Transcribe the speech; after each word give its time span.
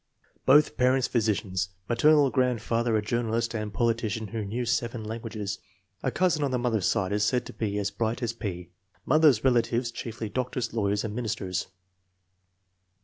Both 0.47 0.77
parents 0.77 1.07
physicians. 1.07 1.69
Maternal 1.87 2.31
grandfather 2.31 2.97
a 2.97 3.03
journalist 3.03 3.53
and 3.53 3.71
politician 3.71 4.29
who 4.29 4.43
knew 4.43 4.65
seven 4.65 5.03
languages. 5.03 5.59
A 6.01 6.09
cousin 6.09 6.43
on 6.43 6.49
the 6.49 6.57
mother's 6.57 6.87
side 6.87 7.11
is 7.11 7.23
said 7.23 7.45
to 7.45 7.53
be 7.53 7.77
as 7.77 7.91
bright 7.91 8.23
as 8.23 8.33
P. 8.33 8.69
Mother's 9.05 9.43
relatives 9.43 9.91
chiefly 9.91 10.27
doctors, 10.27 10.73
lawyers, 10.73 11.03
and 11.03 11.13
ministers. 11.15 11.67